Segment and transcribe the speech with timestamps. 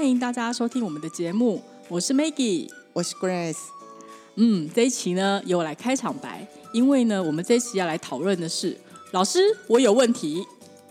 [0.00, 2.66] 欢迎大家收听我们的节目，我是 Maggie。
[2.94, 3.58] 我是 Grace，
[4.36, 8.74] 嗯，这一期呢由我来开场白，因为呢我们这一期要来讨论的是，
[9.12, 10.42] 老师我有问题。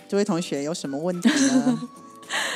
[0.07, 1.89] 这位同学有什么问题呢？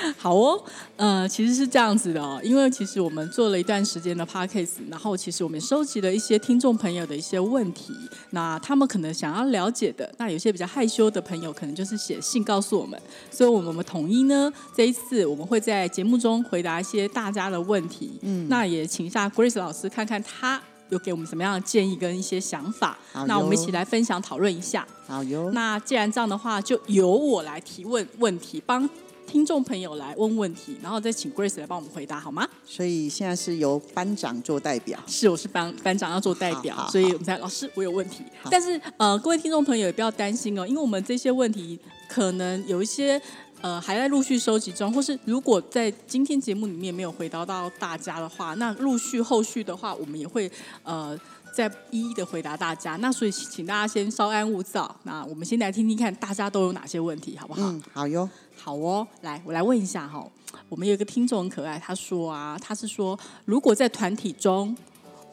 [0.18, 0.64] 好哦，
[0.98, 7.94] 呃，其实是这样子的哦，因为其实我们做了一段时间的 podcast，然后其实我们收集了一些听众朋友的一些问题，
[8.32, 13.00] 那他们可能想要了解的，那有些比较害羞的朋友，可能就是写信告诉我们，
[13.32, 24.86] 所以我们统一呢，这一次我们会在节目中回答一些大家的问题，嗯，那也请一下 Grace 老师看看他有给我们什么样的建议跟一些想法，好那我们一起来分享讨论一下。
[25.08, 28.88] 好哟，那既然这样的话，就由我来提问问题，帮
[29.34, 32.48] 听众朋友来问问题，然后再请 Grace 来帮我们回答，好吗？
[32.68, 35.00] 所以现在是由班长做代表。
[35.08, 38.24] 是，我是班班长要做代表所以我们才老师我有问题。
[38.52, 43.20] 但是呃，各位听众朋友也不要担心哦，因为我们这些问题可能有一些
[43.62, 50.52] 呃还在陆续收集中，或是如果在今天节目里面没有回答到大家的话，那陆续后续的话，我们也会
[50.84, 51.20] 呃。
[51.56, 54.96] 再一一的回答大家，那所以请大家先稍安勿躁。
[55.04, 57.62] 那我们先来听听看大家都有哪些问题，好不好？
[57.62, 58.28] 嗯，好哟。
[58.56, 60.26] 好哦，来，我来问一下哈，
[60.70, 64.76] 我们有一个听众很可爱，他说啊，他是说，如果在团体中，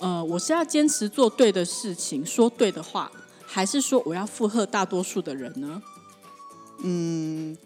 [0.00, 3.10] 呃，我是要坚持做对的事情，说对的话，
[3.46, 5.82] 还是说我要附和大多数的人呢？
[6.82, 7.56] 嗯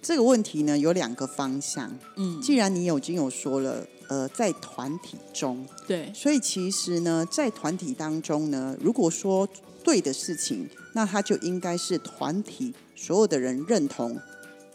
[0.00, 1.90] 这个问题呢有两个方向。
[2.16, 9.46] 嗯，既然你有已经有说了，呃，在团体中，对，所以其实呢，在团体当中呢，如果说
[9.84, 14.18] 对的事情，那他就应该是团体所有的人认同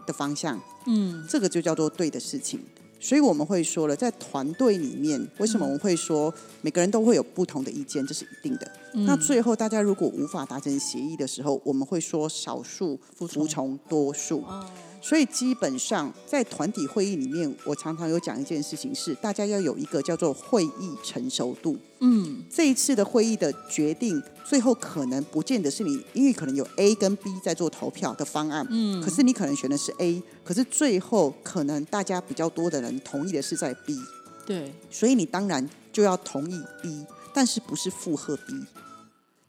[0.07, 2.59] 的方向，嗯这个就叫做对的事情。
[2.99, 8.71] 所以我们会说了，在团队里面，为什么我们会说每个人都会有不同的意见，这是一定的。
[9.05, 14.39] 那最后大家如果无法达成协议的时候，我们会说少数服从多数。
[14.39, 14.65] 哦，
[15.07, 21.77] 所以基本上在团体会议里面，我常常有讲一件事情是，大家要有一个叫做会议成熟度。
[21.99, 22.43] 嗯。
[22.49, 33.97] 这一次的会议的决定，最后可能不见得是你，因为可能有 A 跟 B 在做投票的方案，嗯，可是你可能选的是 A，可是最后可能大家比较多的人同意的是在 B，
[34.45, 38.53] 对，所以你当然就要同意 B，但是不是附和 B，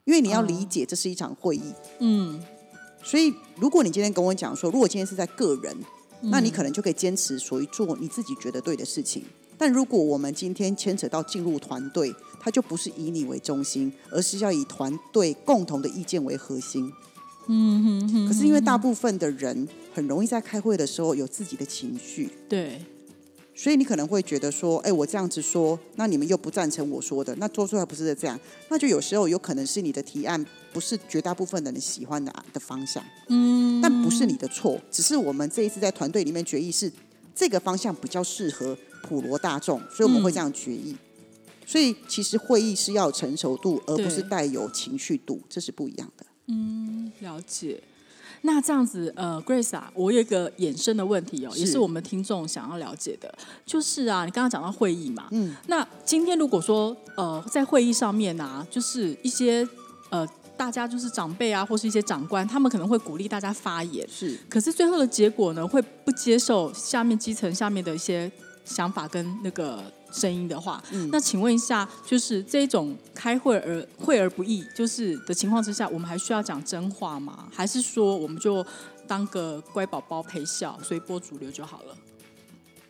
[0.05, 1.73] 因为你要理解这是一场会议。
[1.99, 2.41] 嗯
[3.03, 5.75] 所以，如果你今天跟我讲说，如果今天是在个人，
[6.21, 9.23] 嗯那你可能就可以坚持属于做你自己觉得对的事情。
[9.57, 16.91] 但如果我们今天牵扯到进入团队，它就不是以你为中心，而是要以团队共同的意见为核心。
[17.47, 22.79] 嗯哼哼，可是因为大部分的人很容易在开会的时候有自己的情绪，对，
[23.61, 28.39] 所以你可能会觉得说，哎，我这样子说，那你们又不赞成我说的，那做出来不是这样，
[28.69, 33.03] 那就有时候有可能是你的提案不是绝大部分的人喜欢的的方向。
[33.27, 36.89] 嗯，但不是你的错，只是我们这一次在团队里面决议是
[37.35, 40.95] 这个方向比较适合普罗大众，所以我们会这样决议。
[41.65, 46.25] 所以其实会议是要有成熟度，而不是带有情绪度，这是不一样的。
[46.47, 47.83] 嗯了解。
[48.41, 53.33] 那这样子，呃，Grace 啊，我有一个衍生的问题哦，也是是我们听众想要了解的，
[53.65, 59.67] 就是啊，你刚刚讲到会议嘛，嗯，那今天如果说，呃，在会议上面啊，就是一些
[60.09, 64.37] 呃，大家就是长辈啊，或是一些长官，他们可能会鼓励大家发言，是。
[64.49, 68.31] 可是最后的结果呢，会不接受下面基层下面的一些
[68.65, 77.47] 想法跟那个声音的话，嗯那请问一下，就是这种开会而会而不议，就是的情况之下，我们还需要讲真话吗？
[77.51, 78.65] 还是说我们就
[79.07, 81.95] 当个乖宝宝陪笑，随波逐流就好了？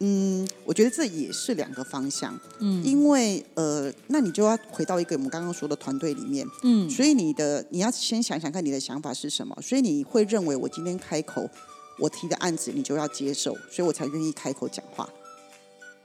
[0.01, 2.39] 嗯我觉得这也是两个方向。
[2.59, 6.47] 嗯，因为呃，那你就要回到一个我们刚刚说的团队里面。
[6.63, 9.53] 嗯，所以你的你要先想想看你的想法是什么。
[9.61, 11.49] 所以你会认为我今天开口，
[11.97, 15.09] 我提的案子你就要接受，所以我才愿意开口讲话。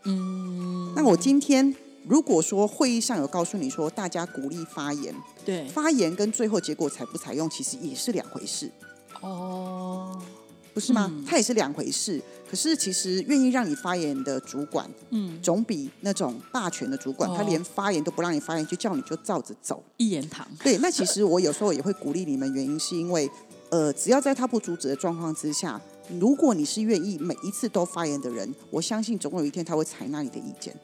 [0.05, 1.75] 嗯，那我今天
[2.07, 5.15] 如果说会议上有告诉你说大家鼓励发言，
[5.45, 8.71] 对，发言跟最后结果采不采用其实也是两回事，
[9.21, 10.21] 哦，
[10.73, 11.11] 不是吗？
[11.27, 12.21] 它也是两回事。
[12.47, 17.35] 可是其实愿意让你发言的主管，嗯，总比那种霸权的主管，哦。
[17.37, 19.83] 他连发言都不让你发言，就叫你就照着走。
[19.97, 23.29] 一言堂，对，那其实我有时候也会鼓励你们，原因是因为，
[23.71, 25.81] 呃，只要在他不阻止的状况之下，
[26.21, 30.75] 如果你是愿意每一次都发言的人，我相信总有一天他会采纳你的意见。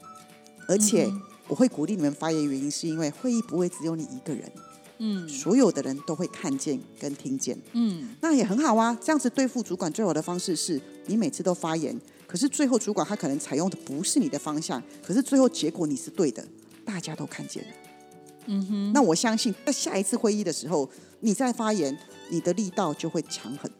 [0.66, 1.10] 而且
[1.48, 4.50] 我会鼓励你们发言，原因是因为会议不会只有你一个人，
[4.98, 8.96] 嗯，所有的人都会看见跟听见，嗯，那也很好啊。
[9.02, 16.46] 这样子对付主管最好的方式是你每次都发言，可是最后主管他可能采用的不是你的方向，可是最后结果你是对的，
[16.84, 17.70] 大家都看见了，
[18.46, 18.92] 嗯哼。
[18.92, 20.88] 那我相信在下一次会议的时候，
[21.20, 21.98] 你再发言，
[22.30, 23.70] 你的力道就会强很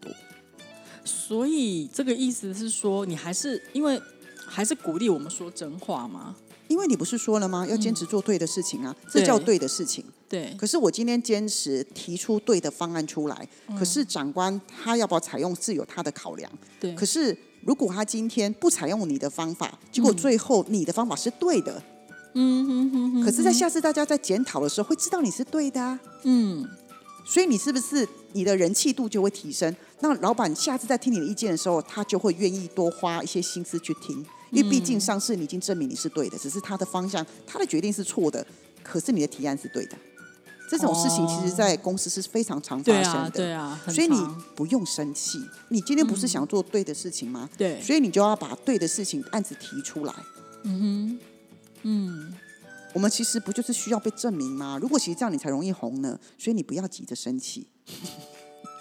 [1.31, 3.97] 所以这个意思是说，你还是因为
[4.45, 6.35] 还是鼓励我们说真话吗？
[6.67, 7.65] 因为你不是说了吗？
[7.65, 10.03] 要坚持做对的事情啊，这叫对的事情。
[10.27, 10.53] 对。
[10.59, 13.47] 可是我今天坚持提出对的方案出来，
[13.79, 16.51] 可是长官他要不要采用是有他的考量。
[16.81, 16.93] 对。
[16.95, 21.81] 可是如果他今天不采用你的方法，结果最后你的方法是对的，
[22.33, 23.23] 嗯哼哼哼。
[23.23, 25.97] 可是，在下次大家在检讨的时候，会知道你是对的啊。
[26.23, 26.67] 嗯。
[27.23, 29.73] 所以你是不是你的人气度就会提升？
[30.01, 34.25] 那老板下次在听你的意见的时候，他就会愿意多花一些心思去听。
[34.51, 38.45] 因为毕竟上次你已经证明你是对的，只是他的方向、他的决定是错的，
[38.83, 39.97] 可是你的提案是对的。
[40.69, 43.29] 这种事情其实，在公司是非常常发生的。
[43.29, 44.17] 对啊，所以你
[44.55, 45.39] 不用生气。
[45.69, 47.49] 你今天不是想做对的事情吗？
[47.57, 47.81] 对。
[47.81, 50.13] 所以你就要把对的事情案子提出来。
[50.63, 51.19] 嗯哼，
[51.83, 52.33] 嗯。
[52.93, 54.77] 我们其实不就是需要被证明吗？
[54.81, 57.67] 如果其实这样你才容易红呢，所以你不要急着生气。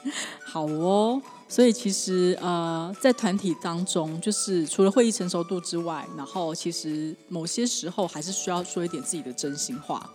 [0.45, 10.11] 好哦，所以其实呃，在团体当中，就是除了会议成熟度之外，然后其实某些时候还是需要说一点自己的真心话。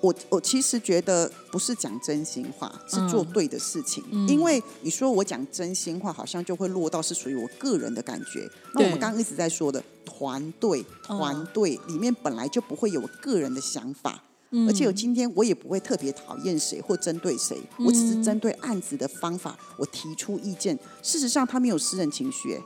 [0.00, 4.02] 我我其实觉得不是讲真心话，是做对的事情。
[4.26, 8.50] 因为你说我讲真心话，好像就会落到是属于我个人的感觉。
[8.74, 14.20] 那我们刚刚一直在说的团队，团队里面本来就不会有个人的想法。
[14.68, 20.78] 而且我今天我也不会特别讨厌谁或针对谁，我只是针对案子的方法，我提出意见。
[21.02, 22.60] 事实上，他没有私人情绪。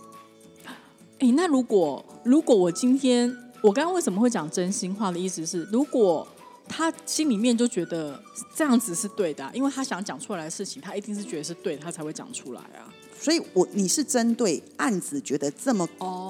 [1.18, 6.26] 哎，那如果如果我今天我刚刚为什么会讲真心话的意思是，如果
[6.68, 8.20] 他心里面就觉得
[8.54, 12.92] 这样子是对的，因为他想讲出来的事情，他一定是觉得是对的，他才会讲出来啊。
[13.18, 15.88] 所以，我你是针对案子觉得这么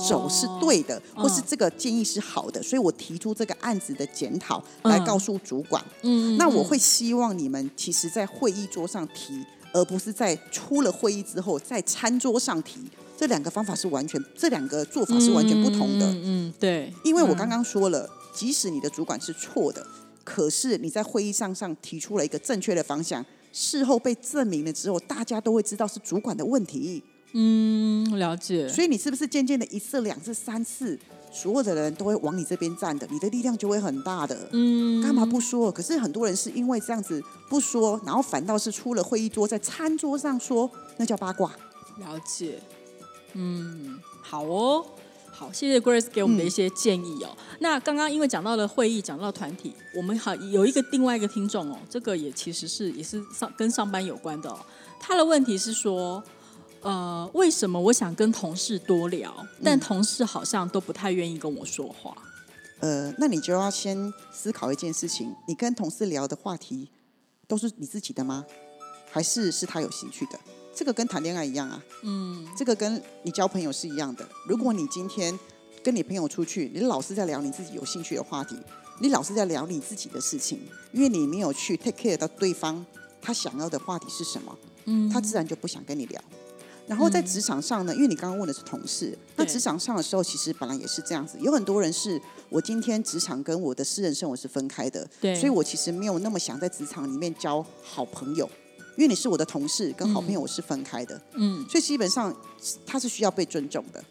[0.09, 5.85] 走是对的，或是这个建议是好的，所以我提出这个案子的检讨来告诉主管。
[6.03, 12.81] 嗯，那我会希望你们其实，在会议桌上提，而不是在出了会议之后在餐桌上提。
[13.19, 16.06] 这两个方法是完全，这两个做法是完全不同的。
[16.06, 16.93] 嗯，对。
[17.03, 19.85] 因为我刚刚说了，即使你的主管是错的。
[20.26, 27.00] 可是你在会议上上提出了一个正确的方向，事后被证明了之后，大家都会知道是主管的问题。
[27.32, 28.69] 嗯，了解。
[28.69, 30.99] 所以你是不是渐渐的一次、两次、三次，
[31.31, 34.49] 所有的人都会往你这边站的，你的力量就会很大的。
[34.52, 35.70] 嗯，干嘛不说？
[35.70, 41.52] 可是很多人是因为这样子不说，然后反倒是出了会议桌，在餐桌上说，那叫八卦。
[41.99, 42.58] 了解。
[43.34, 44.84] 嗯，好哦。
[45.38, 47.37] 好，谢谢 Grace 给我们的一些建议哦。
[47.61, 54.59] 那刚刚因为讲到了会议，讲到团体，我们好有一个另外一个听众哦，这个也其实是也是上跟上班有关的哦。
[54.99, 56.25] 他的问题是说，
[56.81, 62.17] 呃，为什么我想跟同事多聊，但同事好像都不太愿意跟我说话？
[62.81, 66.88] 呃，那你就要先思考一件事情：你跟同事聊的话题
[67.47, 68.47] 都是你自己的吗？
[69.11, 70.41] 还是是他有兴趣的？
[70.76, 74.28] 这个跟谈恋爱一样啊，嗯，这个跟你交朋友是一样的。
[74.46, 75.37] 如果你今天
[75.82, 78.54] 跟你朋友出去，你老是在聊你自己有兴趣的话题，
[79.00, 80.61] 你老是在聊你自己的事情，
[80.92, 82.85] 因为你没有去 take care 到对方
[83.23, 84.54] 他想要的话题是什么，
[84.85, 86.23] 嗯，他自然就不想跟你聊。
[86.87, 98.49] 然后在职场上呢，因为你刚刚问的是同事，那职场上的时候其实本来也是这样子，有很多人是我今天职场跟我的私人生活是分开的，对，所以我其实没有那么想在职场里面交好朋友。
[98.97, 102.35] 因为你是我的同事，跟好朋友我是分开的，嗯，所以基本上
[102.87, 104.03] 他是需要被尊重的，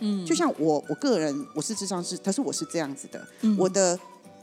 [0.00, 3.26] 嗯，就像我我个人我是智商是，可是我是这样子的，
[3.58, 3.98] 我的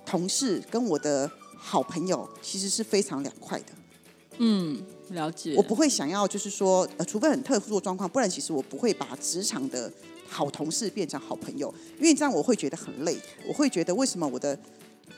[0.05, 3.73] 同事跟我的好朋友其实是非常两块的，
[4.37, 9.91] 嗯，了解，我不会想要就是说，呃，除非很特殊的状况，不然其实我不会把职场的
[10.29, 14.57] 好同事变成好朋友，因为这样我会觉得很累，我会觉得为什么我的。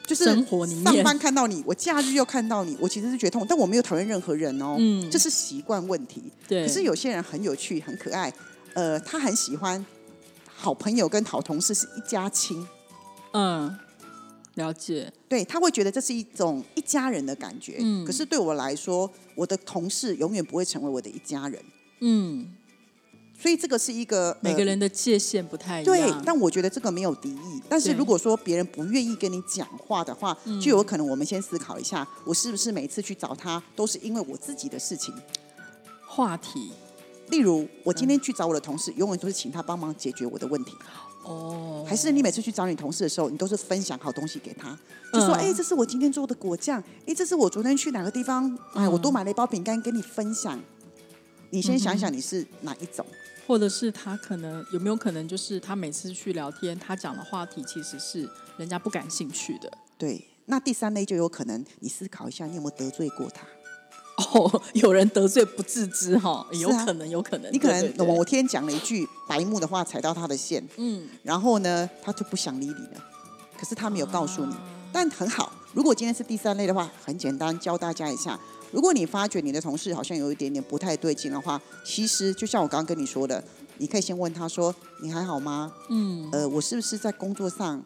[0.05, 6.23] 就是上班看到你，我假日又看到你，我其实是觉得痛，但我没有讨厌任何人哦，嗯，这是习惯问题。
[6.47, 8.33] 对，可是有些人很有趣，很可爱，
[8.73, 9.85] 呃，他很喜欢
[10.45, 12.67] 好朋友跟好同事是一家亲。
[13.31, 13.75] 嗯，
[14.55, 15.11] 了解。
[15.27, 17.77] 对他会觉得这是一种一家人的感觉。
[17.79, 21.59] 嗯，可是对我来说，我的同事永远不会成为我的一家人。
[22.01, 22.53] 嗯。
[23.43, 25.93] 所以这个是一个每个人的界限不太一样。
[25.93, 27.61] 对，但我觉得这个没有敌意。
[27.67, 35.13] 但是如果说别人不愿意跟你讲话的话，就有可能我们先思考一下，我是不是每次去找他都是因为我自己的事情？
[36.07, 36.71] 话题，
[37.31, 40.71] 例如我今天去找我的同事，永远都是请他帮忙解决我的问题。
[41.25, 44.79] 哦，还是你每次去找你同事的时候，你都是分享好东西给他，
[45.11, 50.57] 就说：“哎，这是我今天做的果酱，哎，这是我昨天去哪个地方，哎，我多买了一包饼干跟你分享。”
[51.51, 53.05] 你先想想你是哪一种，
[53.45, 59.71] 或者是他可能有没有可能就是他每次去聊天，他讲的话题其实是人家不感兴趣的。
[59.97, 63.45] 对，那第三类就有可能，你思考一下，你有没有得罪过他？
[64.17, 73.03] 哦， 有人得罪不自知哈，有可能，有可能，你可能某天讲了一句白目的话，踩到他的线，嗯，然后呢，他就不想理你了。
[73.57, 74.55] 可是他没有告诉你，
[74.91, 75.51] 但很好。
[75.73, 78.39] 如果今天是第三类的话，很简单，教大家一下。
[78.71, 83.43] 如果你发觉你的同事好像有一点点不太对劲的话，其实就像我刚刚跟你说的，
[83.77, 87.83] 你可以先问他说：“你还好吗？”嗯，呃，我是不是在工作上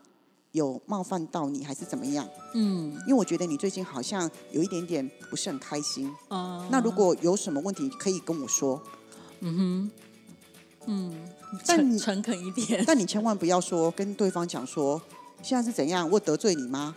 [0.51, 2.27] 有冒犯到你，还是怎么样？
[2.53, 6.11] 嗯，因为我觉得你最近好像有一点点不是很开心。
[6.27, 8.81] 哦，那如果有什么问题，可以跟我说。
[9.39, 9.91] 嗯哼，
[10.87, 11.29] 嗯，
[11.65, 12.83] 但诚恳一点。
[12.85, 15.01] 但你千万不要说跟对方讲说，
[15.41, 16.09] 现在是怎样？
[16.11, 16.95] 我得罪你吗？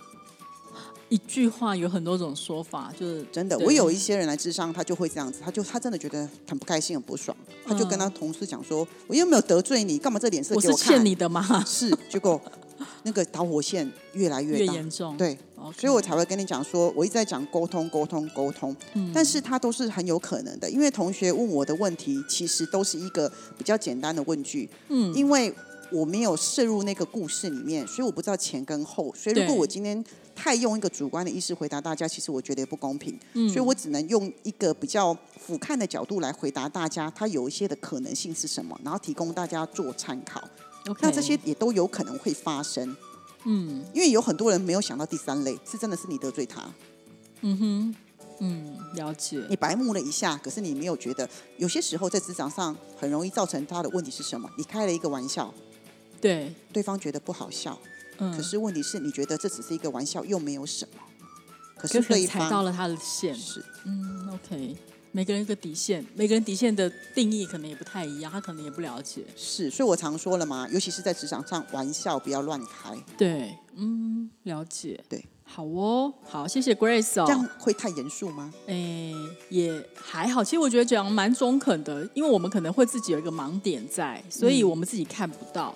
[1.10, 3.58] 一句话有很多种说法，就是真的。
[3.58, 7.36] 我有一些人来智商，他就会这样子，他就他真的觉得很不开心、很不爽，
[7.66, 11.64] 他就跟他同事讲说：“我又没有得罪你，干嘛这脸色给我看？”我是欠你的吗？
[11.66, 12.40] 是，结果
[13.02, 15.16] 那个导火线越来越严重。
[15.16, 15.36] 对，
[15.76, 18.74] 所以我才会跟你讲说，我一直在讲沟通、沟通、沟通。
[18.94, 24.70] 嗯，但是他都是很有可能的，因为同学问我的问题，其实都是一个比较简单的问句。
[24.88, 25.52] 嗯，因为
[25.92, 29.12] 我没有涉入那个故事里面，所以我不知道前跟后。
[29.14, 30.04] 所以如果我今天
[30.34, 33.18] 太用一个主观的意识回答大家，其实我觉得也不公平。
[33.34, 40.42] 嗯，所以我只能用一个比较俯瞰的角度来回答大家，它有一些的可能性是什么，然后提供大家做参考。
[41.00, 42.96] 那这些也都有可能会发生。
[43.44, 46.62] 嗯，因为有很多人没有想到第三类是真的是你得罪他。
[47.40, 47.94] 嗯哼，
[48.40, 49.42] 嗯，了解。
[49.48, 54.48] 你白目了一下，可是你没有觉得有些时候在职场上很容易造成他的问题是什么？
[54.56, 55.52] 你开了一个玩笑，
[56.20, 57.78] 对，对方觉得不好笑。
[58.18, 61.00] 嗯可是问题是你觉得这只是一个玩笑，又没有什么。
[61.76, 64.76] 可是对踩到了他的线，是嗯，OK。
[65.12, 69.24] 每个人一个底线，每个人底线的定义可能也不太一样，他可能也不了解。
[69.34, 72.94] 是，所以我常说了嘛，尤其是在职场上，玩笑不要乱开。
[73.16, 75.02] 对，嗯，了解。
[75.08, 77.24] 对，好哦，好，谢谢 Grace 哦。
[77.26, 78.52] 这样会太严肃吗？
[78.68, 79.12] 哎，
[79.48, 80.44] 也还好。
[80.44, 85.74] 其实我觉得这样蛮中肯的，因为我们可能会自己有一个盲点在，所以我们自己看不到。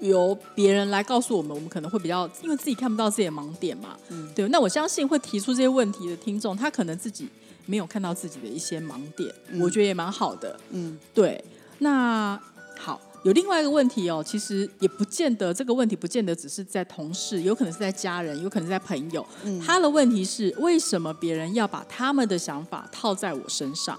[0.00, 3.96] 由别人来告诉我们，我们可能会比较，因为自己看不到自己的盲点嘛。
[4.08, 4.48] 嗯，对。
[4.48, 7.28] 那我相信会提出这些问题的听众，他可能自己
[7.66, 10.58] 没有看到自己的一些盲点，我觉得也蛮好的。
[10.70, 11.44] 嗯，对。
[11.78, 12.40] 那
[12.76, 19.26] 好，有另外一个问题哦，其实也不见得这个问题不见得只是在同事，有可能是在家人，有可能是在朋友。
[19.44, 23.98] 嗯，他的问题是为什么别人要把他们的想法套在我身上？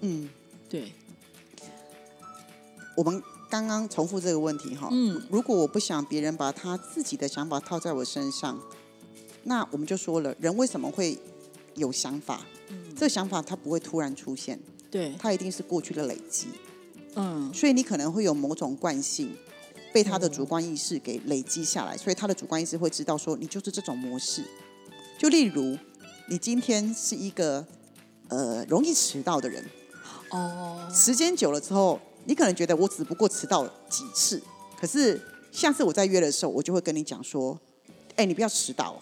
[0.00, 0.28] 嗯，
[0.68, 0.92] 对。
[2.96, 3.22] 我们。
[3.48, 8.58] 刚刚重复这个问题哈，嗯，如果我不想别人把他自己的想法套在我身上，
[9.44, 11.16] 那我们就说了，人为什么会
[11.74, 12.44] 有想法？
[12.68, 14.58] 嗯，这想法它不会突然出现，
[14.90, 16.48] 对，它一定是过去的累积，
[17.14, 19.36] 嗯，所以你可能会有某种惯性
[19.92, 24.44] 被他的主观意识给累积下来，所以他的主观意识会知道说你就是这种模式。
[25.16, 25.78] 就例如，
[26.28, 27.64] 你今天是一个
[28.28, 29.64] 呃容易迟到的人，
[30.30, 32.00] 哦，时间久了之后。
[32.26, 34.42] 你可能觉得我只不过迟到几次，
[34.78, 35.20] 可是
[35.52, 37.58] 下次我再约的时候，我就会跟你讲说
[38.16, 39.00] ：“哎，你不要迟到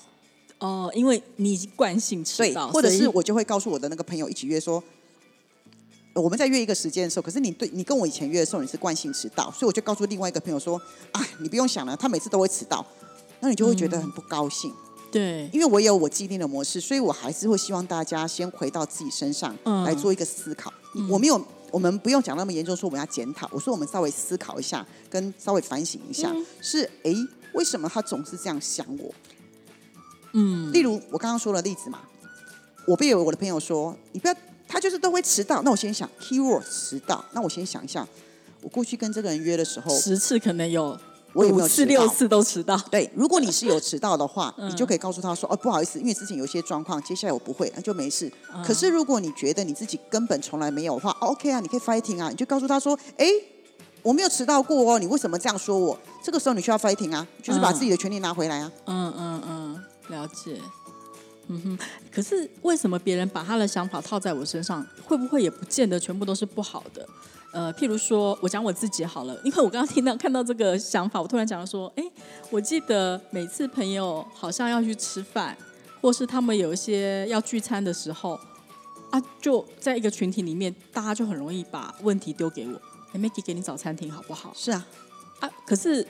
[0.58, 4.82] 哦，因为你惯性迟到。”或者是我就会告诉我的那个朋友一起约说
[6.14, 10.80] ：“我们在约一个时间的时候，可是你对你跟我以前约的时候你是惯性迟到，所以我就告诉另外一个朋友说
[11.12, 12.86] ：‘啊，你不用想了，他每次都会迟到。’
[13.40, 14.72] 那你就会觉得很不高兴。
[15.10, 20.72] 对，因为我有我既定的模式，所以我还是会希望大家先回到自己身上来做一个思考。
[21.10, 21.42] 我没有。
[21.74, 23.50] 我们不用讲那么严重，说我们要检讨。
[23.50, 27.12] 我说我们稍微思考一下，跟稍微反省一下，是哎，
[27.52, 29.12] 为什么他总是这样想我？
[30.34, 32.02] 嗯，例如我刚刚说的例子嘛，
[32.86, 34.34] 我被我的朋友说，你不要，
[34.68, 35.62] 他就是都会迟到。
[35.62, 37.24] 那我先想，keyword 迟到。
[37.32, 38.06] 那我先想一下，
[38.60, 40.96] 我过去跟这个人约的时候，十次可能有。
[41.34, 42.76] 我有没有四六次都迟到？
[42.90, 48.32] 对，如果你是有迟到的话， 你就可以告诉他说：“哦，不好意思，因为之前有一些状况，接下来我不会，那就没事。”
[48.64, 53.26] 可是如果你觉得你自己根本从来没有的话，OK 啊，你可以 fighting 啊，你就告诉他说：“哎，
[54.02, 58.72] 我没有迟到过哦，你为什么这样说我？”这个时候你需要 fighting 啊，就是把自己的权利拿回来啊。
[58.86, 60.60] 嗯嗯嗯，了解。
[61.48, 61.78] 嗯哼，
[62.10, 67.06] 可是为什么别人把他的想法套在我身上，会不会也不见得全部都是不好的？
[67.54, 72.02] 呃，譬如说，我讲我自己好了，因为我刚刚听到看到这个想法，我突然讲说，哎，
[72.50, 75.56] 我记得每次朋友好像要去吃饭，
[76.02, 78.36] 或是他们有一些要聚餐的时候，
[79.10, 82.74] 啊，就在一个群体里面，大家就很容易把问题丢给我，
[83.12, 84.52] 哎，Maggie 给你找餐厅好不好？
[84.56, 84.84] 是啊，
[85.38, 86.04] 啊，可是。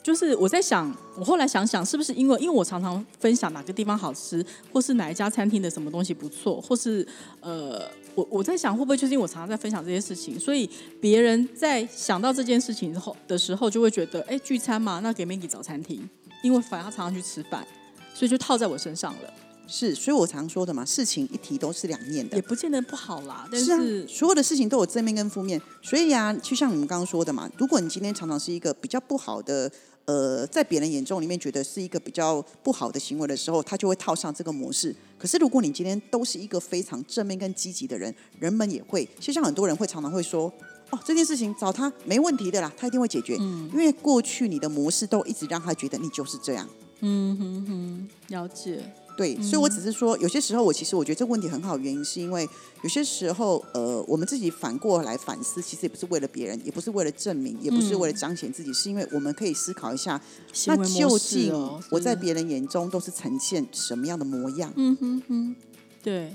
[0.00, 7.06] 就是我在想，我后来想想，是不是因为因为我常常分享哪个地方好吃，或是哪一家餐厅的什么东西不错，或是
[7.40, 7.82] 呃，
[8.18, 10.68] 我我在想会不会就是因为我常常在分享这些事情，所以
[11.00, 16.08] 别人在想到这件事情之后的时候，就会觉得，哎，聚餐嘛，那给 Maggie 找餐厅，
[16.42, 17.64] 因为反正他常常去吃饭，
[18.12, 19.32] 所以就套在我身上了。
[19.68, 23.46] 是，所以我常说的嘛，事情一提都是两面的，也不见得不好啦。
[23.52, 29.70] 但是所有的事情都有正面跟负面，所以啊，就像你们刚刚说的嘛，如果你今天常常是一个比较不好的，
[30.08, 34.96] 呃，在别人眼中里面觉得是一个比较不好的行为的时候，他就会套上这个模式。
[35.18, 40.50] 可是如果你今天都是一个非常正面跟积极的人，人们也会，就像很多人会常常会说，
[40.88, 43.36] 哦，这件事情找他没问题的啦，他一定会解决。
[43.38, 46.66] 嗯，因为过去你的模式都一直让他觉得你就是这样。
[47.00, 48.80] 嗯哼哼，了解。
[49.18, 52.48] 对，所以我只是说，有些时候我其实我觉得这个问题很好，原因是因为
[52.82, 60.22] 有些时候，呃，我们自己反过来反思，其实也不是为了别人，也不是为了证明，也不是为了彰显自己，是因为我们可以思考一下，
[60.68, 61.52] 那究竟
[61.90, 64.72] 我在别人眼中都是呈现什么样的模样？
[64.76, 65.56] 嗯哼哼，
[66.00, 66.32] 对，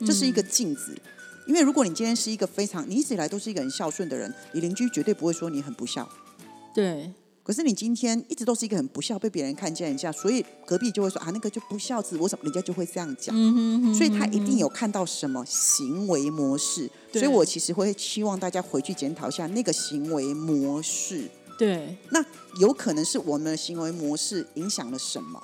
[0.00, 0.94] 这是一个镜子。
[1.46, 6.06] 因为如果你今天是一个非常，你一直以来都是一个很孝顺的人，你邻居绝对不会说你很不孝。
[6.74, 7.10] 对。
[7.50, 13.34] 可是你今天一直都是一个很不孝，被别人看见一下，所以隔壁就会说啊，那个就不孝子，我什么人家就会这样讲，
[13.92, 21.28] 所以他一定有看到什么行为模式，所以我其实会希望大家回去检讨一下那个行为模式。
[21.58, 22.24] 对，那
[22.60, 25.42] 有可能是我们的行为模式影响了什么？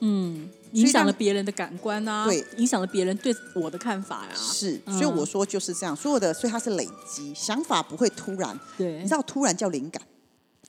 [0.00, 4.30] 嗯，影响了别人的感官啊，对，影响了别人对我的看法呀。
[4.32, 10.00] 是，所以我说就是这样，所有的，所以它是累积，想法不会突然，对，你知道突然叫灵感。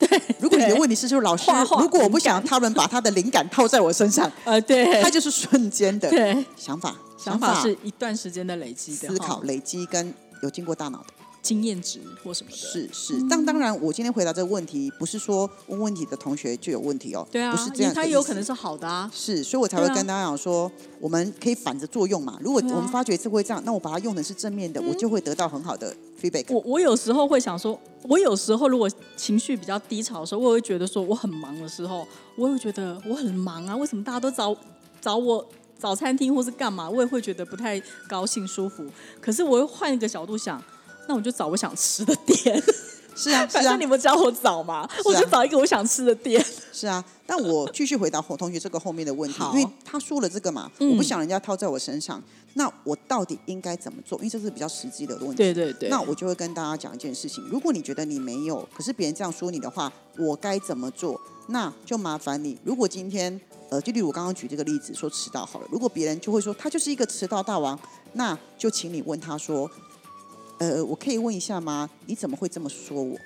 [0.09, 6.45] 对， 如果你的问题是说老师，如果我不想他们把他的灵感套在我身上，呃，对，他就是瞬间的对。
[6.55, 11.05] 想法，想法是一段时间的累积的思考累积跟有经过大脑的。
[11.41, 22.37] 经验值或什么的，是是，但当然，我今天回答这个问题，不是说问问题的同学就有问题哦，对啊，不是这样，他有可能是好的啊，是，所以我才会跟大家讲说，我们可以反着作用嘛。
[22.41, 26.45] 如果我们发觉这会这样，那我把它用的是正面的，我就会得到很好的 feedback。
[26.53, 34.55] 我我有时候会想说，我有时候如果情绪比较低潮的时候，我会觉得说我很忙的时候，我会觉得我很忙啊，为什么大家都找
[34.99, 35.47] 找我
[35.79, 38.85] 找餐厅或是干嘛，我也会觉得不太高兴舒服。
[39.21, 40.61] 可是我又换一个角度想。
[41.09, 42.63] 那我就找我想吃的店，
[43.17, 46.39] 是啊，反正你们教我找嘛，我就找一个我想吃的店。
[46.71, 52.21] 是啊，但我继续回答火同学这个后面的问题，因为他说了这个嘛，我不想人家套在我身上，
[52.53, 54.19] 那我到底应该怎么做？
[54.19, 55.37] 因为这是比较实际的问题。
[55.37, 55.89] 对对对。
[55.89, 61.19] 那我就会跟大家讲一件事情：如果你觉得你没有，可是别人这样说你的话，我该怎么做？
[61.47, 62.55] 那就麻烦你。
[62.63, 63.41] 如果今天，
[63.71, 67.77] 呃，就例如我刚刚举这个例子说迟到好了，如果别人就会说他就是一个迟到大王，
[68.13, 69.67] 那就请你问他说。
[70.59, 71.89] 呃，我可以问一下吗？
[72.05, 73.17] 你怎么会这么说我？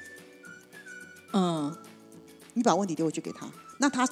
[1.34, 1.76] 嗯，
[2.54, 3.48] 你把问题丢回去给他，
[3.80, 4.08] 那他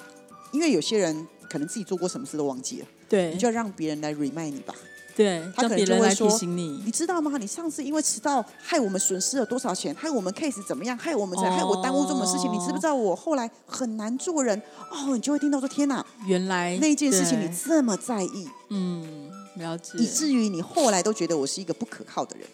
[0.50, 4.74] 因为有些人可能自己做过什么事都忘记了，对，你就要让别人来 remind 你吧。
[5.14, 7.36] 对，他可能就会说，你你知道吗？
[7.36, 9.94] 你上次因为迟到，害我们损失了多少钱？
[9.94, 10.96] 害我们 case 怎么样？
[10.96, 12.50] 害我们在害我耽误这么事情？
[12.50, 14.60] 你知不知道我后来很难做人？
[14.90, 22.48] 哦，你就会听到说，天哪，原来那件事情你这么在意，嗯，了解，以至于你后来都觉得我是一个不可靠的人。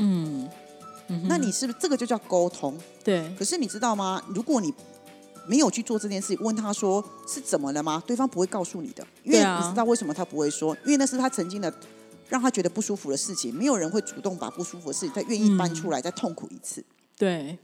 [0.00, 0.48] 嗯，
[1.28, 2.74] 那你是不是这个就叫沟通？
[3.04, 3.30] 对。
[3.38, 4.22] 可是你知道吗？
[4.28, 4.72] 如果你
[5.46, 8.02] 没有去做这件事，问他说是怎么了吗？
[8.06, 10.74] 对方不会告诉你的，因为你知道为什么他不会说？
[10.84, 11.72] 因为那是他曾经的
[12.28, 13.54] 让他觉得不舒服的事情。
[13.54, 16.84] 没有人会主动把不舒服的事情再愿意搬出来，再痛苦一次。
[17.16, 17.58] 对。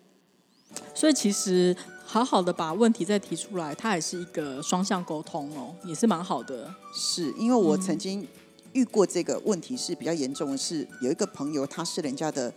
[0.95, 6.75] 所以其实好好的把问题再提出来，它也是一个双向沟通哦，也是蛮好的。
[6.93, 8.27] 是因为我曾经。
[8.77, 12.53] 遇过这个问题是比较严重的是，有一个朋友他是人家的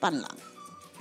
[0.00, 0.36] 伴郎，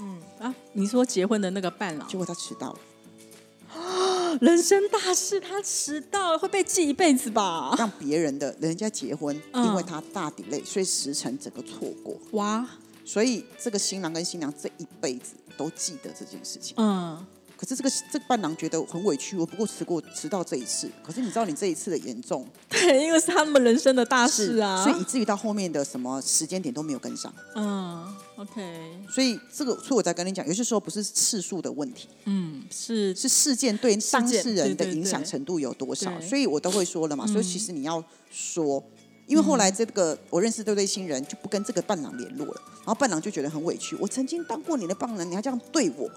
[0.01, 7.73] 嗯啊，你说结婚的那个伴郎，结果他迟到了， 人生大事他迟到会被记一辈子吧？
[7.77, 12.67] 让别人的人家结婚，因为他大底累，所以时辰整个错过，哇！
[13.06, 17.25] 所以这个新郎跟新娘这一辈子都记得这件事情，嗯。
[17.58, 20.88] 可是这个这个伴郎觉得很委屈，我不过迟过迟到这一次。
[21.04, 27.34] 可是你知道你这一次的严重， 对，因为是他们人生的大事啊，所以以至于到后面的什么时间点都没有跟上。
[27.56, 29.02] 嗯，OK。
[29.10, 37.26] 所以这个，所以我在跟你讲，有些时候不是次数的问题，嗯，是是事件对当事人的影响程度有多少，所以我都会说了嘛。
[37.26, 38.84] 所以其实你要说，
[39.26, 46.08] 因为后来这个我认识这对新人就不跟这个伴郎联络了，然后伴郎就觉得很委屈，我曾经当过你的伴郎，你还这样对我。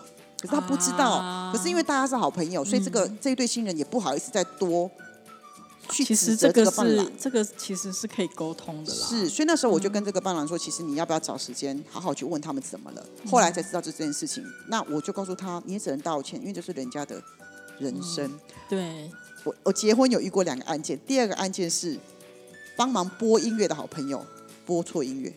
[0.41, 4.91] 可是他不知道，可是因为大家是好朋友，所以这个这一对新人也不好意思再多
[5.91, 7.13] 去其实这个伴郎。
[7.19, 9.07] 这个其实是可以沟通的啦。
[9.07, 13.05] 是，所以那时候我就跟这个伴郎说，其实你要不要找时间好好去问他们怎么了？
[13.31, 17.23] 后来才知道这件事情，那我就告诉他，你也只能道歉，因为这是人家的
[17.79, 18.33] 人生。
[18.69, 19.11] 对，
[19.45, 21.99] 我我结婚有遇过两个案件，第二个案件是
[22.77, 24.25] 帮忙播音乐的好朋友
[24.65, 25.35] 播错音乐，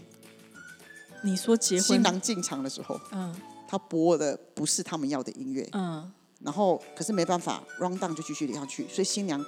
[1.24, 1.84] 你说结婚？
[1.84, 3.36] 新郎进场的时候，嗯
[3.74, 6.12] 他播的不是他们要的音乐，嗯
[6.44, 9.44] 然后可是没办法，round down 就继续下去，所以新娘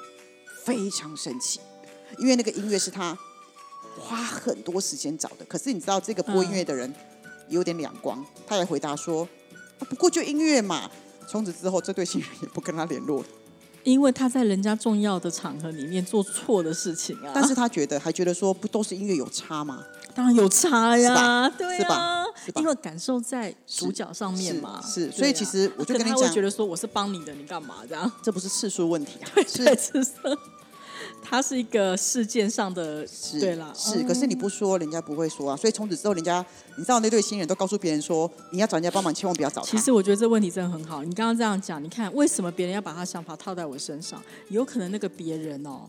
[0.63, 1.59] 非常生气，
[2.17, 3.15] 因为那个音乐是他
[3.99, 5.45] 花很多时间找的。
[5.45, 6.91] 可是你知道这个播音乐的人
[7.49, 9.21] 有点两光，他也回答说、
[9.77, 10.89] 啊不过就音乐嘛。
[11.27, 13.27] 从此之后，这对新人也不跟他联络了。
[13.83, 19.85] 因为他在人家重要的场合里面做错的事情啊，但是他觉得还觉得说，不都是音乐有差吗？
[20.15, 22.24] 当然有差呀，是吧对是吧啊是，吧
[22.55, 28.11] 因为感受在主角上面嘛，是所以其实我就跟你讲他会觉得说我是帮你的，你干嘛这样？
[28.21, 30.11] 这不是次数问题啊， 对，是只是
[31.21, 33.99] 它是一个事件上的，是对啦，是。
[33.99, 35.57] 哦可是你不说，人家不会说啊。
[35.57, 36.45] 所以从此之后，人家
[36.77, 39.67] 你知道那对新人都告诉别人说，你要找人家帮忙，千万不要找他。
[39.67, 41.03] 其实我觉得这问题真的很好。
[41.03, 44.21] 你刚刚这样讲，你看为什么别人要把他想法套在我身上？
[44.49, 45.81] 有可能那个别人哦，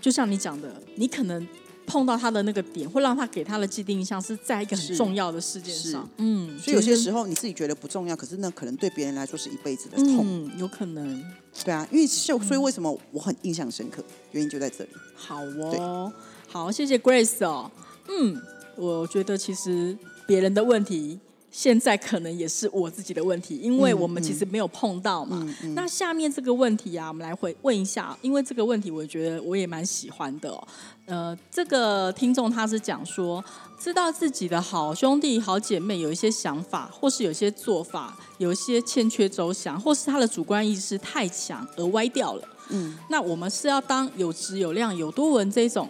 [0.00, 1.46] 就像你讲的，你可能
[1.86, 6.08] 碰到他的那个点，会让他给他的既定印象是在一个很重要的事件上。
[6.16, 10.24] 嗯，所以有些时候，候你自己觉得不重要，可是那可能对别人来说是一辈子的痛。
[10.26, 11.24] 嗯，有可能。
[11.64, 14.90] 对啊，因为就所以为什么我很印象深刻，原因就在这里。
[15.14, 16.12] 好哦，
[16.48, 17.70] 好，谢谢 Grace 哦。
[18.08, 18.40] 嗯，
[18.76, 21.20] 我觉得其实别人的问题，
[21.56, 25.46] 现在可能也是我自己的问题，因为嗯我们其实没有碰到嘛。
[25.76, 30.66] 那下面这个问题啊，我们来回问一下，因为这个问题我觉得我也蛮喜欢的哦。
[31.06, 33.42] 呃，这个听众他是讲说，
[33.78, 42.48] 知道自己的好兄弟、好姐妹有一些想法，或是有些做法，有一些欠缺周详，或是他的主观意识太强而歪掉了。
[42.70, 45.88] 嗯，那我们是要当有质有量有多文这种，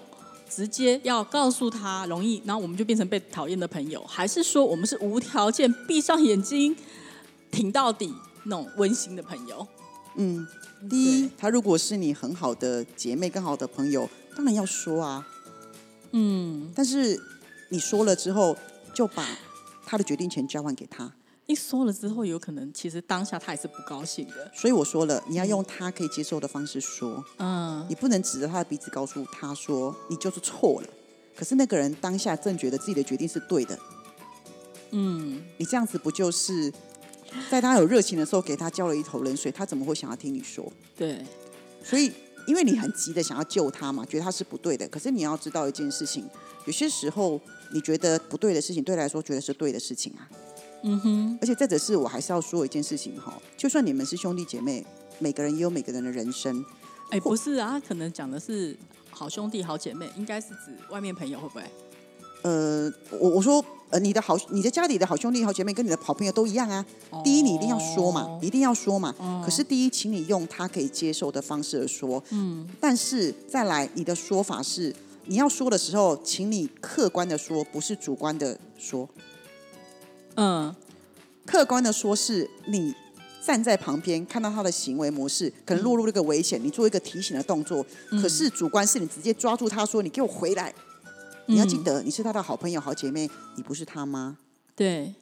[0.55, 6.77] 直接要告诉他容易，然后我们就变成被讨厌的朋友，还是说我们是无条件闭上眼睛
[7.51, 8.15] 挺到底
[8.45, 9.67] 那种温馨的朋友？
[10.15, 10.47] 嗯，
[10.89, 15.27] 第一对，他如果是你很好的姐妹、更好的朋友，当然要说啊。
[16.13, 17.21] 嗯，但是
[17.71, 18.57] 你说了之后，
[18.95, 19.27] 就把
[19.85, 21.13] 他的决定权交还给他。
[21.47, 24.51] 一说了之后，有可能其实当下他也是不高兴的。
[24.55, 30.89] 所以我说了，你要用他可以接受的方式说，嗯，你不能指着他的鼻子告诉他说你就是错了。
[31.37, 33.79] 可是那个人当下正觉得自己的决定是对的，
[34.93, 36.73] 嗯，你这样子不就是
[37.51, 39.53] 在他有热情的时候给他浇了一头冷水？
[39.53, 40.73] 他怎么会想要听你说？
[40.97, 41.23] 对，
[41.83, 42.11] 所以，
[42.47, 44.89] 因为你很急的想要救他嘛，觉得他是不对的。
[44.89, 46.25] 可是你要知道一件事情，
[46.65, 47.41] 有些时候
[47.73, 50.31] 你觉得不对的事情，对他来说觉得是对的事情啊。
[50.87, 54.85] 嗯哼，而且再者是我还是要说一件事情哈，就算你们是兄弟姐妹，
[55.19, 56.63] 每个人也有每个人的人生。
[57.09, 58.77] 哎，不是啊，他可能讲的是
[59.11, 61.63] 好兄弟、好姐妹，应该是指外面朋友，会不会？
[62.43, 66.85] 呃，我我说，呃，你的好，你的家里的好兄弟、好姐妹跟你的好朋友都一样啊。
[67.25, 69.15] 第一，你一定要说嘛一定要说嘛。
[69.43, 72.23] 可是第一，请你用他可以接受的方式而说。
[72.29, 72.69] 嗯。
[72.79, 74.95] 但是再来，你的说法是，
[75.25, 79.09] 你要说的时候，请你客观的说，不是主观的说。
[80.37, 80.75] 嗯，
[81.47, 82.95] 客观的说，是你
[83.45, 87.85] 站在旁边看到他的行为模式，可能落入这个危险，你做一个提醒的动作。
[88.11, 90.75] 可是主观是你直接抓住他说：“你给我回来！”
[91.47, 94.39] 你要记得，你是他的好朋友、好姐妹，你不是他妈。
[94.75, 95.13] 对，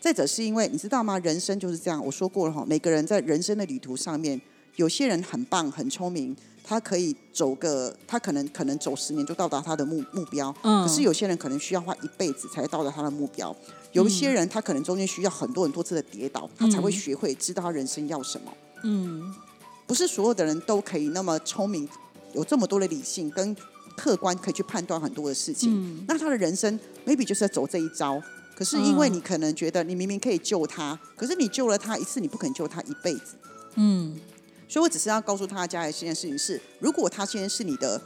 [0.00, 1.18] 再者是因为你知道吗？
[1.18, 4.40] 人生就是这样，我说过了哈，每个人在人生的旅途上面，
[4.76, 6.34] 有些人很棒、很聪明，
[6.64, 10.52] 他可以走个，他可能可能走十年就到达他的目目标。
[10.62, 13.54] 嗯可是有些人可能需要花一辈子才到达他的目标。
[13.96, 18.52] 有一些人他可能中间需要很多很多次的跌倒，他才会学会知道他人生要什么。
[18.84, 19.34] 嗯，
[19.86, 21.88] 不是所有的人都可以那么聪明，
[22.34, 23.56] 有这么多的理性跟
[23.96, 26.04] 客观，可以去判断很多的事情。
[26.06, 28.22] 那他的人生 maybe 就是要走这一招。
[28.54, 33.34] 可是因为你可能觉得你明明可以救他，可是你救了他一次，你不肯救他一辈子。
[33.74, 34.18] 嗯，
[34.66, 38.00] 所以我只是要告诉大家的这件事情是：如果他现在是你的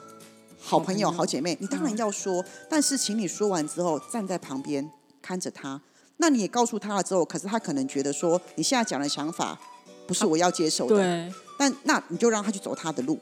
[0.59, 5.81] 好朋友、好朋友好姐妹，你当然要说，但是请你说完之后站在旁边看着他。
[6.19, 9.59] 那你也告诉他了之后，可是他可能觉得说你现在讲的想法
[10.07, 10.97] 不是我要接受的。
[10.97, 13.19] 对，但那你就让他去走他的路，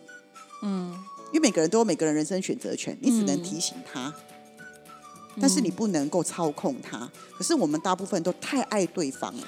[0.62, 0.92] 嗯，
[1.32, 4.12] 因为每个人都有每个人人生选择权，你只能提醒他，
[5.40, 7.08] 但是你不能够操控他。
[7.36, 9.46] 可是我们大部分都太爱对方了，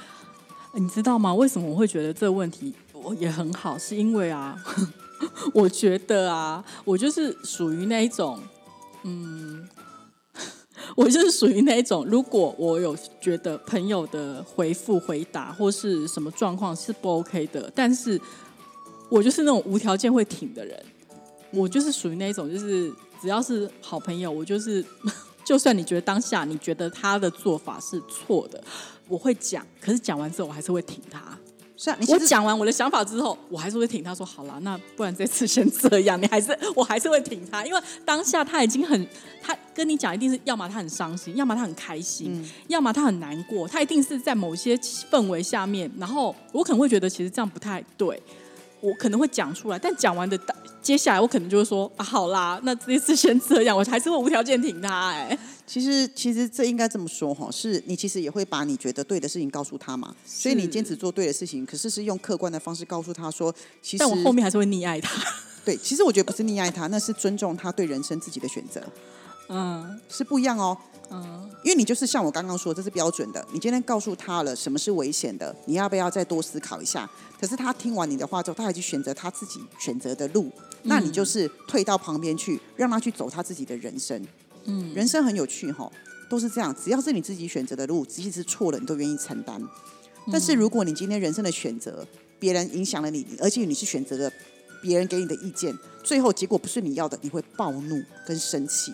[0.74, 1.34] 你知道吗？
[1.34, 3.76] 为什么我会觉得这个问题我也很好？
[3.76, 4.56] 是因为啊，
[5.52, 8.38] 我觉得啊，我就是属于那一种，
[9.02, 9.68] 嗯，
[10.96, 18.20] 我就是属于那一种，如果我有觉得朋友的回复、回答或是什么状况是不 OK 的，但是
[19.09, 20.83] 我就是那种无条件会挺的人。
[21.53, 24.85] 我就是属于那一种，就是只要是好朋友，我就是，
[25.44, 28.62] 就算你觉得当下你觉得他的做法是错的，
[29.09, 31.37] 我会讲，可是讲完之后我还是会挺他。
[31.82, 36.20] 是啊，我讲完我的想法之后，我还是会挺他说好了，那不然这次先这样。
[36.20, 39.08] 你还是 我还是会挺他，因为当下他已经很，
[39.40, 44.76] 他跟你讲一定是要么他很伤心，要么他很开心，要么他很难过，他一定是在某些
[45.10, 45.90] 氛围下面。
[45.98, 48.22] 然后我可能会觉得其实这样不太对，
[48.80, 50.38] 我可能会讲出来，但讲完的
[50.82, 55.38] 接下来我可能就会说啊好啦，那这次先这样，我还是会无条件挺他哎。
[55.66, 65.22] 其实，其实这应该这么说哈，是你其实也会把你觉得对的事情告诉他嘛，所以你坚持做对的事情，可是是用客观的方式告诉他说，其实但我后面还是会溺爱他。
[65.64, 68.82] 对，其实我觉得不是溺爱他，那是尊重他对人生自己的选择，
[69.50, 70.78] 嗯，是不一样哦，
[71.10, 77.10] 嗯，因为你就是像我刚刚说，这是标准的，你今天告诉他了什么是危险的，你要不要再多思考一下？
[77.40, 80.50] 可是他听完你的话之后，他还去选择他自己选择的路，
[80.84, 84.24] 那你就是退到旁边去，让他去走他自己的人生。
[84.66, 85.90] 嗯，人生很有趣哈，
[86.28, 86.72] 都是这样。
[86.74, 89.60] 只要是你自己选择的路，即使是错了，你都愿意承担。
[90.30, 92.06] 但是如果你今天人生的选择，
[92.38, 94.30] 别人影响了你，而且你是选择了
[94.80, 98.92] 别人给你的意见，最后结果不是你要的，你会暴怒跟生气，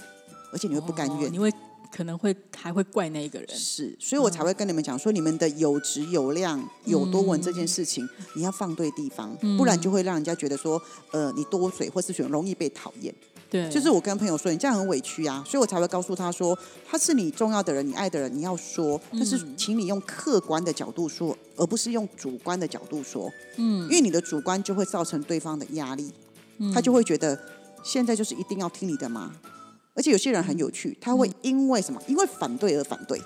[0.57, 1.53] 而且你会不甘愿，你会
[1.95, 3.47] 可能会还会怪那一个人。
[3.55, 13.14] 是，所以我才会跟你们讲说，你们的有质有量、有多文这件事情，你要放对地方，不然就会让人家觉得说，呃，你多嘴或是选容易被讨厌。
[13.51, 26.11] 对，就是我跟朋友说，你这样很委屈啊，所以我才会告诉他说，他是你重要的人，你爱的人，你要说，但是请你用客观的角度说，而不是用主观的角度说，嗯，因为你的主观就会造成对方的压力，
[26.75, 27.38] 他就会觉得
[27.85, 29.37] 现在就是一定要听你的吗？
[29.97, 32.01] 而且有些人很有趣，他会因为什么？
[32.07, 33.21] 因为反对而反对。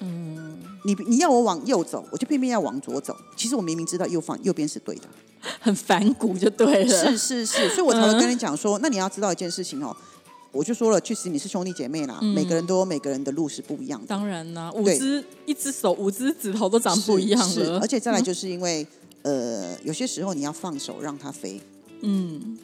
[0.00, 3.16] 嗯，你你要我往右走，我就偏偏要往左走。
[3.34, 5.08] 其实我明明知道右方右边是对的，
[5.58, 7.06] 很反骨就对了。
[7.06, 9.96] 是是是，所以我才会跟你讲说，那你要知道一件事情哦。
[10.52, 14.06] 我就说了，确实你是兄弟姐妹啦，每个人都有每个人的路是不一样的。
[14.06, 17.78] 当然啦，五只一只手，五只指头都长不一样了。
[17.80, 18.86] 而且再来就是因为，
[19.22, 21.60] 呃，有些时候你要放手让它飞。
[22.02, 22.58] 嗯。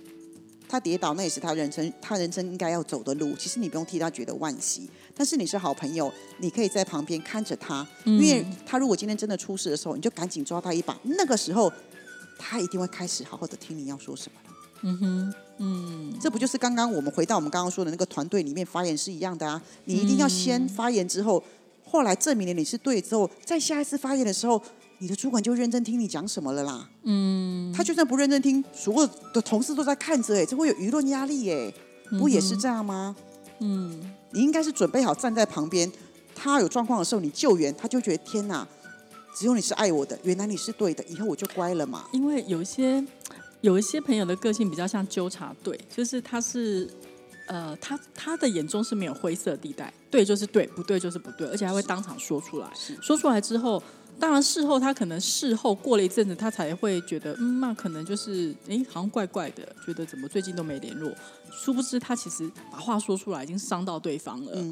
[0.72, 3.36] 他跌倒，那也是他人生他人生应该要走的路。
[3.36, 10.98] 其实你不用替他觉得惋惜，但是你是好朋友，你可以在旁边看着他，因为他如果今天真的出事的时候，你就赶紧抓他一把。
[11.02, 11.70] 那个时候，
[12.38, 14.56] 他一定会开始好好的听你要说什么了。
[14.80, 19.60] 嗯哼，嗯，这不就是刚刚我们回到我们刚刚说的那个团队里面发言是一样的啊？
[19.84, 21.44] 你一定要先发言之后，
[21.84, 24.62] 后来证明了你是对之后，在下一次发言的时候。
[25.02, 26.88] 你的主管就认真听你讲什么了啦？
[27.02, 31.74] 嗯，他就算不认真听，所有的同事都在看着，哎，这会有舆论压力，哎，
[32.20, 33.16] 不也是这样吗？
[33.58, 35.90] 嗯，你应该是准备好站在旁边，
[36.36, 38.64] 他有状况的时候你救援，他就觉得天哪，
[39.36, 42.04] 只有你是爱我的，原来你是对的，以后我就乖了嘛。
[42.12, 43.04] 因为有一些
[43.60, 46.88] 有一些朋友的个性比较像纠察队，就是他是
[47.48, 52.70] 呃，他他的眼中是没有灰色地带，对就是对，不对就是不对，而且还会当场说出来，
[53.02, 53.82] 说出来之后。
[54.22, 61.10] 当然，事后他可能事后过了一阵子，他才会觉得，嗯，那可能就是，哎，好像怪怪的，觉得怎么最近都没联络。
[61.50, 64.64] 殊不知，他其实把话说出来，已经伤到对方了。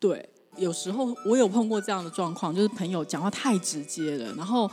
[0.00, 4.70] 对，有时候我有碰过这样的状况，就是朋友讲话太直接了，然后。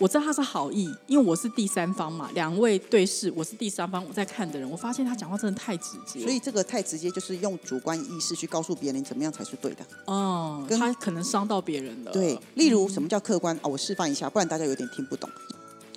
[0.00, 9.86] 我知道他是好意，因为我是第三方嘛，两位对视，我是第三方，我在看的人，我发现他讲话真的太直接，所以这个太直接就是用主观意识去告诉别人怎么样才是对的。
[10.06, 12.10] 哦，他可能伤到别人了。
[12.10, 13.56] 对，例如什么叫客观？
[13.62, 15.30] 哦，我示范一下，不然大家有点听不懂。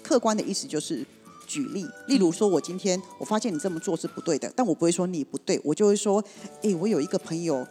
[0.03, 1.03] 客观的意思就是
[1.47, 6.23] 举例，例如说我今天我发现你这么做是不对的，但我不会说你不对，我就会说，
[6.61, 7.67] 哎，我有一个朋友，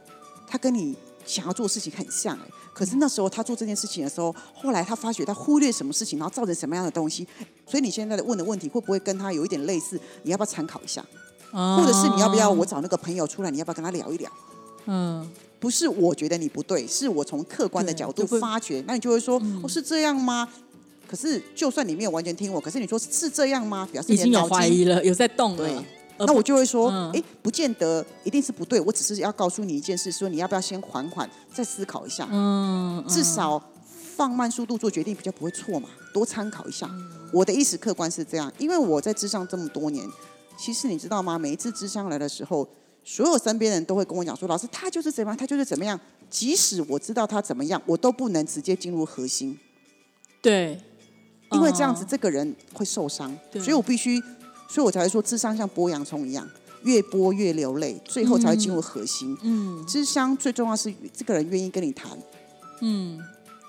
[0.49, 0.97] 他跟你。
[1.27, 7.27] 想要做事情很像哎，可是那时候他做这件事情的时候，后来他发觉他忽略什么事情，然后造成什么样的东西。
[7.67, 10.01] 所以你现在的问的问题会不会跟他有一点类似？
[10.23, 11.05] 你要不要参考一下？
[11.51, 13.51] 或者是你要不要我找那个朋友出来？
[13.51, 14.31] 你要不要跟他聊一聊？
[14.87, 18.85] 嗯，不是我觉得你不对，是我从客观的角度发觉。
[18.87, 20.49] 那你就会说，哦，是这样吗？
[21.09, 23.89] 可是就算你没有完全听我，可是你说是这样吗？
[23.91, 25.85] 表示已经有怀疑了，有在动了。
[26.18, 33.62] 那我就会说，哎，不见得一定是不对，我只是要告诉你一件事，说你要不要先缓缓，再思考一下，嗯，至少
[34.16, 36.90] 放慢速度做决定比较不会错嘛，多参考一下。
[37.33, 40.09] 我的意思客观是这样，因为我在智商这么多年，
[40.57, 41.38] 其实你知道吗？
[41.38, 42.66] 每一次智商来的时候，
[43.05, 45.98] 所有身边人都会跟我讲说，老师他就是怎么样，他就是怎么样。
[46.31, 49.59] 即使我知道他怎么样，我都不能直接进入核心，
[50.42, 50.81] 对，
[51.52, 54.22] 因为这样子这个人会受伤，所以我必须。
[54.68, 56.48] 所以我才会说，智商像剥洋葱一样，
[56.83, 59.37] 越剥越流泪，最后才会进入核心。
[59.42, 62.11] 嗯，智商最重要是这个人愿意跟你谈。
[62.81, 63.18] 嗯，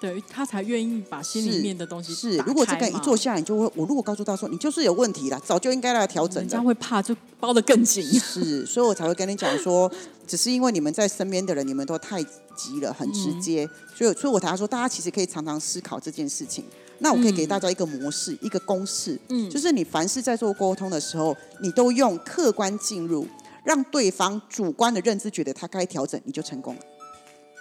[0.01, 2.37] 对他才愿意把心里面的东西是。
[2.39, 6.41] 如果这个人一坐下来，你就会，我如果告诉他说，你就是有问题了，早就应该来调整。
[6.41, 8.03] 人家会怕，就包的更紧。
[8.19, 9.91] 是，所以我才会跟你讲说，
[10.27, 16.65] 只是因为你们在身边的人，你们都太急了，很直接，所以，所以我才说，大家其实可以常常思考这件事情。
[16.99, 23.27] 那我可以给大家一个模式，一个公式，嗯，就是你凡是在做沟通的时候，你都用客观进入，
[23.63, 26.81] 让对方主观的认知觉得他该调整，你就成功了。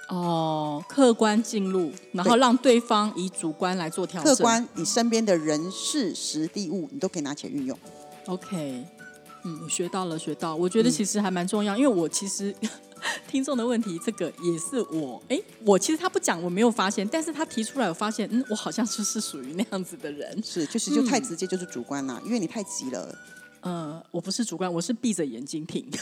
[0.09, 4.35] 哦，客观进入，然后让对方以主观来做调整。
[4.35, 7.77] 客观，你身边的人事、时地物，你都可以拿起来运用。
[8.27, 8.85] OK，
[9.43, 10.55] 嗯，学到了，学到。
[10.55, 12.55] 我觉得其实还蛮重要，因为我其实
[13.29, 20.43] 听众的问题，这个也是我，哎，我其实他不讲，我没有发现，但是他提出来，我发现，嗯，我好像就是属于那样子的人。
[20.45, 23.15] 是，就是就太直接，就是主观啦，因为你太急了。
[23.61, 25.85] 呃，我不是主观，我是闭着眼睛听。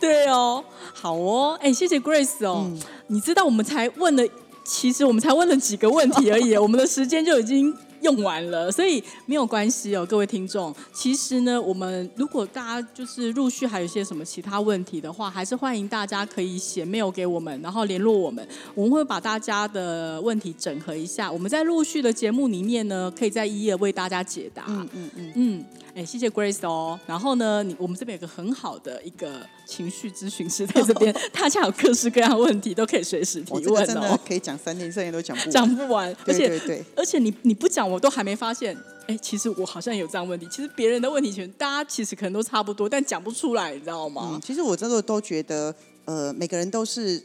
[0.00, 2.70] 对哦，好哦，哎，谢谢 Grace 哦。
[3.06, 4.24] 你知道我们才问了，
[4.64, 10.74] 其实我们才问了几个问题而已， 我们的时间就已经用完了，所以没有关系哦，各位听众。
[10.92, 24.64] 其实呢，我们如果大家就是陆续还有一些什么其他问题的话，还是欢迎大家可以写 mail 给我们，然后联络我们，我们会把大家的问题整合一下，我们在陆续的节目里面呢，可以在一页为大家解答。
[24.68, 25.64] 嗯嗯嗯嗯。
[25.94, 26.98] 哎，谢谢 Grace 哦。
[27.06, 34.18] 然后呢，你我们这边有个很好的一个情绪咨询师在这边， 大家有各式各样问题都可以随时提问哦。
[34.26, 36.14] 可以讲三天三夜都讲不 讲不完。
[36.26, 38.76] 而且对，而且你你不讲，我都还没发现。
[39.06, 40.46] 哎，其实我好像有这样问题。
[40.50, 44.40] 其实别人的问题全大家其实可能都差不多，但讲不出来，你知道吗？
[44.44, 45.74] 其实我真的都觉得，
[46.04, 47.20] 呃，每个人都是。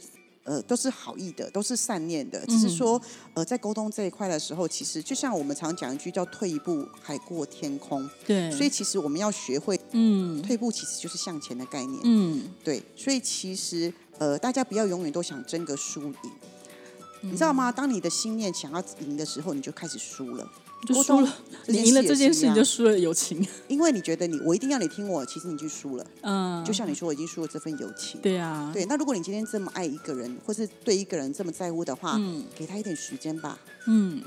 [0.46, 2.46] 呃，都是好意的，都是善念的。
[2.46, 3.00] 只是说，
[3.34, 8.08] 呃，在沟通这一块的时候，其实就像我们常讲一句叫“退一步，海阔天空”。
[8.24, 8.50] 对。
[8.52, 12.00] 所以其实我们要学会，嗯，退步其实就是向前的概念。
[12.04, 12.48] 嗯。
[12.62, 12.82] 对。
[12.94, 16.14] 所以其实，呃，大家不要永远都想争个输赢，
[17.22, 17.72] 你知道吗？
[17.72, 20.48] 当你的心念想要赢的时候，你就开始输了。
[20.86, 23.46] 就输了，你赢了这件事，你就输了友情。
[23.68, 26.06] 因为你觉得你我一定要你听我，其实你就输了。
[26.22, 28.20] 嗯，就像你说，我已经输了这份友情。
[28.22, 28.84] 对啊，对。
[28.86, 33.58] 那如果你今天这么爱一个人，或是对一个人这么在乎的话，嗯，给他一点时间吧。
[33.86, 34.22] 嗯，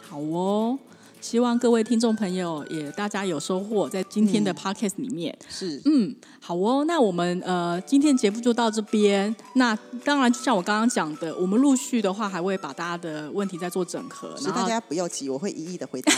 [0.00, 0.78] 好哦。
[1.20, 9.34] 希望各位听众朋友也大家有收获，在今天的 podcast 里面是嗯好哦，那我们呃今天节目就到这边。
[9.54, 16.12] 那当然就像我刚刚讲的，我们陆续的话还会把大家的问题再做整合，是大家不要急，我会一一的回答。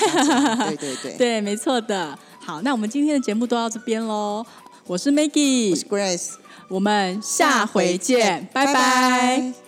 [0.66, 2.18] 对 对对，对，没错的。
[2.40, 4.44] 好，那我们今天的节目都到这边喽。
[4.86, 6.30] 我是 Maggie，我是 Grace，
[6.68, 9.61] 我们下回见，拜拜。